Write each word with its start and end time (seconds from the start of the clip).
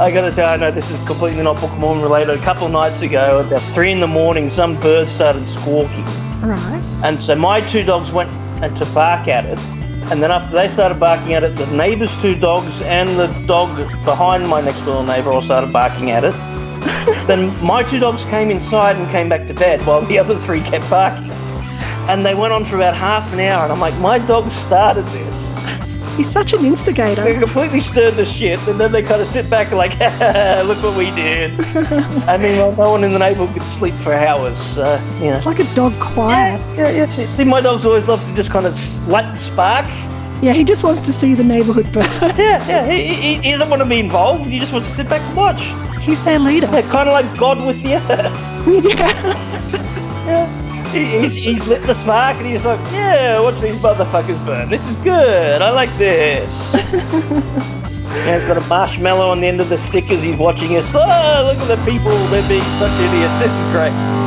I 0.00 0.10
gotta 0.10 0.32
tell 0.32 0.46
you, 0.46 0.54
I 0.54 0.56
know 0.56 0.70
this 0.70 0.90
is 0.90 0.98
completely 1.00 1.42
not 1.42 1.60
Mormon 1.78 2.02
related. 2.02 2.30
A 2.30 2.42
couple 2.42 2.66
nights 2.70 3.02
ago, 3.02 3.40
about 3.46 3.60
three 3.60 3.90
in 3.90 4.00
the 4.00 4.06
morning, 4.06 4.48
some 4.48 4.80
bird 4.80 5.10
started 5.10 5.46
squawking. 5.46 6.06
Right. 6.40 6.82
And 7.04 7.20
so 7.20 7.34
my 7.34 7.60
two 7.60 7.84
dogs 7.84 8.10
went 8.10 8.32
and 8.62 8.74
to 8.78 8.86
bark 8.94 9.28
at 9.28 9.44
it. 9.44 9.58
And 10.10 10.22
then 10.22 10.30
after 10.30 10.56
they 10.56 10.68
started 10.68 10.98
barking 10.98 11.34
at 11.34 11.42
it, 11.42 11.54
the 11.54 11.66
neighbour's 11.66 12.18
two 12.22 12.34
dogs 12.34 12.80
and 12.80 13.10
the 13.10 13.26
dog 13.46 13.76
behind 14.06 14.48
my 14.48 14.62
next 14.62 14.80
door 14.86 15.04
neighbour 15.04 15.32
all 15.32 15.42
started 15.42 15.70
barking 15.70 16.10
at 16.10 16.24
it. 16.24 16.32
then 17.26 17.62
my 17.62 17.82
two 17.82 17.98
dogs 17.98 18.24
came 18.24 18.50
inside 18.50 18.96
and 18.96 19.06
came 19.10 19.28
back 19.28 19.46
to 19.48 19.52
bed 19.52 19.84
while 19.84 20.00
the 20.06 20.18
other 20.18 20.34
three 20.34 20.62
kept 20.62 20.88
barking. 20.88 21.30
And 22.08 22.24
they 22.24 22.34
went 22.34 22.54
on 22.54 22.64
for 22.64 22.76
about 22.76 22.96
half 22.96 23.30
an 23.34 23.40
hour. 23.40 23.64
And 23.64 23.72
I'm 23.72 23.80
like, 23.80 23.94
my 23.96 24.18
dog 24.18 24.50
started 24.50 25.04
this. 25.08 25.59
He's 26.16 26.30
such 26.30 26.52
an 26.52 26.64
instigator. 26.64 27.24
They 27.24 27.38
completely 27.38 27.80
stirred 27.80 28.14
the 28.14 28.24
shit, 28.24 28.60
and 28.68 28.78
then 28.78 28.92
they 28.92 29.02
kind 29.02 29.20
of 29.20 29.26
sit 29.26 29.48
back 29.48 29.68
and 29.68 29.78
like, 29.78 29.92
look 30.66 30.82
what 30.82 30.96
we 30.96 31.10
did. 31.12 31.58
I 32.28 32.36
mean, 32.36 32.58
well, 32.58 32.72
no 32.76 32.90
one 32.90 33.04
in 33.04 33.12
the 33.12 33.18
neighborhood 33.18 33.54
could 33.54 33.62
sleep 33.62 33.94
for 33.96 34.12
hours. 34.12 34.58
So, 34.58 34.84
you 35.18 35.26
know. 35.26 35.34
It's 35.34 35.46
like 35.46 35.58
a 35.60 35.74
dog 35.74 35.98
quiet. 36.00 36.60
Yeah, 36.76 36.90
yeah. 36.90 37.06
See, 37.06 37.44
my 37.44 37.60
dogs 37.60 37.86
always 37.86 38.08
love 38.08 38.22
to 38.24 38.34
just 38.34 38.50
kind 38.50 38.66
of 38.66 38.74
light 39.08 39.30
the 39.32 39.38
spark. 39.38 39.86
Yeah, 40.42 40.52
he 40.54 40.64
just 40.64 40.84
wants 40.84 41.00
to 41.02 41.12
see 41.12 41.34
the 41.34 41.44
neighborhood 41.44 41.92
burn. 41.92 42.04
Yeah, 42.38 42.66
yeah. 42.66 42.90
He, 42.90 43.14
he, 43.14 43.34
he 43.36 43.50
doesn't 43.52 43.68
want 43.68 43.82
to 43.82 43.88
be 43.88 43.98
involved. 43.98 44.46
He 44.46 44.58
just 44.58 44.72
wants 44.72 44.88
to 44.88 44.94
sit 44.94 45.08
back 45.08 45.20
and 45.20 45.36
watch. 45.36 45.62
He's 46.00 46.24
their 46.24 46.38
leader. 46.38 46.66
Yeah, 46.72 46.82
kind 46.90 47.08
of 47.08 47.12
like 47.12 47.38
God 47.38 47.64
with 47.64 47.82
the 47.82 47.96
earth. 47.96 48.66
yeah. 48.98 49.46
Yeah. 50.26 50.59
He, 50.92 51.04
he's, 51.04 51.34
he's 51.34 51.68
lit 51.68 51.86
the 51.86 51.94
spark 51.94 52.38
and 52.38 52.46
he's 52.46 52.64
like, 52.64 52.80
yeah, 52.92 53.38
watch 53.38 53.60
these 53.60 53.78
motherfuckers 53.78 54.44
burn. 54.44 54.68
This 54.68 54.88
is 54.88 54.96
good. 54.96 55.62
I 55.62 55.70
like 55.70 55.90
this. 55.96 56.74
yeah, 56.92 58.38
he's 58.38 58.48
got 58.48 58.56
a 58.56 58.66
marshmallow 58.68 59.30
on 59.30 59.40
the 59.40 59.46
end 59.46 59.60
of 59.60 59.68
the 59.68 59.78
stick 59.78 60.10
as 60.10 60.22
he's 60.22 60.36
watching 60.36 60.76
us. 60.76 60.90
Oh, 60.92 61.44
look 61.46 61.58
at 61.58 61.68
the 61.68 61.90
people. 61.90 62.10
They're 62.28 62.48
being 62.48 62.62
such 62.80 62.92
idiots. 63.00 63.38
This 63.38 63.52
is 63.56 63.66
great. 63.68 64.19